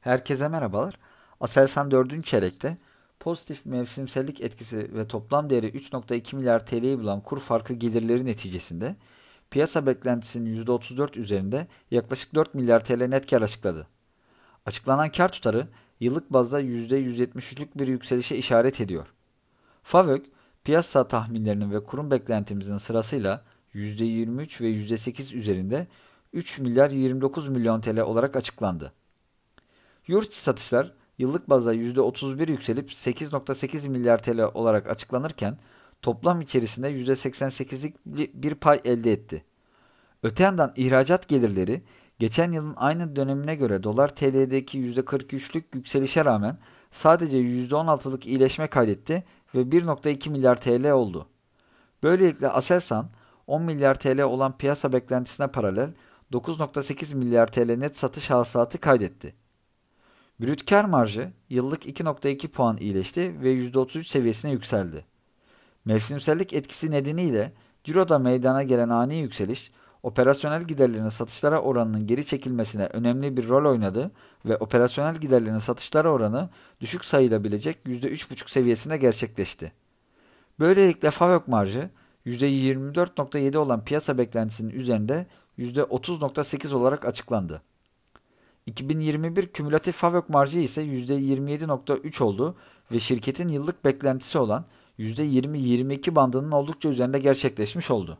[0.00, 0.98] Herkese merhabalar.
[1.40, 2.24] Aselsan 4.
[2.24, 2.76] çeyrekte
[3.20, 8.96] pozitif mevsimsellik etkisi ve toplam değeri 3.2 milyar TL'yi bulan kur farkı gelirleri neticesinde
[9.50, 13.86] piyasa beklentisinin %34 üzerinde yaklaşık 4 milyar TL net kar açıkladı.
[14.66, 15.68] Açıklanan kar tutarı
[16.00, 19.06] yıllık bazda %173'lük bir yükselişe işaret ediyor.
[19.82, 20.26] FAVÖK,
[20.64, 23.44] piyasa tahminlerinin ve kurum beklentimizin sırasıyla
[23.74, 25.86] %23 ve %8 üzerinde
[26.32, 28.92] 3 milyar 29 milyon TL olarak açıklandı.
[30.10, 35.58] Yurt satışlar yıllık bazda %31 yükselip 8.8 milyar TL olarak açıklanırken
[36.02, 37.94] toplam içerisinde %88'lik
[38.34, 39.44] bir pay elde etti.
[40.22, 41.82] Öte yandan ihracat gelirleri
[42.18, 46.58] geçen yılın aynı dönemine göre dolar TL'deki %43'lük yükselişe rağmen
[46.90, 49.24] sadece %16'lık iyileşme kaydetti
[49.54, 51.26] ve 1.2 milyar TL oldu.
[52.02, 53.10] Böylelikle Aselsan
[53.46, 55.92] 10 milyar TL olan piyasa beklentisine paralel
[56.32, 59.40] 9.8 milyar TL net satış hasılatı kaydetti.
[60.40, 65.04] Brüt kar marjı yıllık 2.2 puan iyileşti ve %33 seviyesine yükseldi.
[65.84, 67.52] Mevsimsellik etkisi nedeniyle
[67.84, 69.70] ciroda meydana gelen ani yükseliş,
[70.02, 74.10] operasyonel giderlerin satışlara oranının geri çekilmesine önemli bir rol oynadı
[74.44, 76.48] ve operasyonel giderlerin satışlara oranı
[76.80, 79.72] düşük sayılabilecek %3.5 seviyesinde gerçekleşti.
[80.58, 81.90] Böylelikle FAVÖK marjı
[82.26, 85.26] %24.7 olan piyasa beklentisinin üzerinde
[85.58, 87.62] %30.8 olarak açıklandı.
[88.66, 92.56] 2021 kümülatif FAVÖK marjı ise %27.3 oldu
[92.92, 94.64] ve şirketin yıllık beklentisi olan
[94.98, 98.18] %20-22 bandının oldukça üzerinde gerçekleşmiş oldu.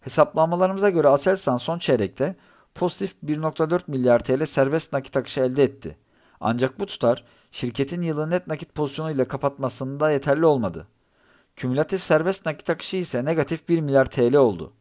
[0.00, 2.36] Hesaplamalarımıza göre Aselsan son çeyrekte
[2.74, 5.96] pozitif 1.4 milyar TL serbest nakit akışı elde etti.
[6.40, 10.86] Ancak bu tutar şirketin yılı net nakit pozisyonu ile kapatmasında yeterli olmadı.
[11.56, 14.72] Kümülatif serbest nakit akışı ise negatif 1 milyar TL oldu.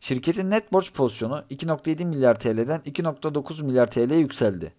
[0.00, 4.72] Şirketin net borç pozisyonu 2.7 milyar TL'den 2.9 milyar TL'ye yükseldi.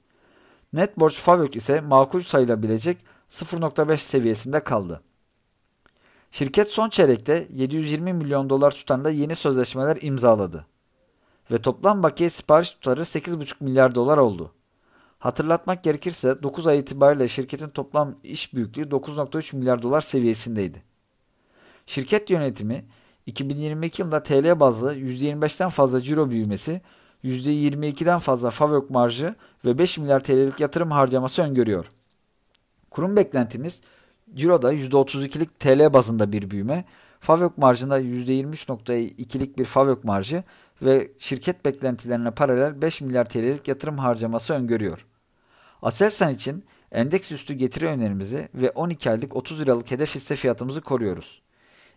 [0.73, 2.97] Net borç FAVÖK ise makul sayılabilecek
[3.29, 5.01] 0.5 seviyesinde kaldı.
[6.31, 10.65] Şirket son çeyrekte 720 milyon dolar tutarında yeni sözleşmeler imzaladı.
[11.51, 14.53] Ve toplam bakiye sipariş tutarı 8,5 milyar dolar oldu.
[15.19, 20.83] Hatırlatmak gerekirse 9 ay itibariyle şirketin toplam iş büyüklüğü 9.3 milyar dolar seviyesindeydi.
[21.85, 22.85] Şirket yönetimi
[23.29, 26.81] 2022 yılında TL bazlı %25'ten fazla ciro büyümesi,
[27.23, 29.35] %22'den fazla FAVÖK marjı
[29.65, 31.85] ve 5 milyar TL'lik yatırım harcaması öngörüyor.
[32.91, 33.81] Kurum beklentimiz
[34.35, 36.85] ciroda %32'lik TL bazında bir büyüme,
[37.19, 40.43] FAVÖK marjında %23.2'lik bir FAVÖK marjı
[40.81, 45.05] ve şirket beklentilerine paralel 5 milyar TL'lik yatırım harcaması öngörüyor.
[45.81, 51.41] Aselsan için endeks üstü getiri önerimizi ve 12 aylık 30 liralık hedef hisse fiyatımızı koruyoruz.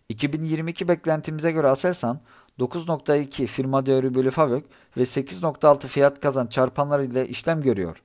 [0.09, 2.19] 2022 beklentimize göre Aselsan
[2.59, 4.65] 9.2 firma değeri bölü FAVÖK
[4.97, 8.03] ve 8.6 fiyat kazan çarpanları ile işlem görüyor.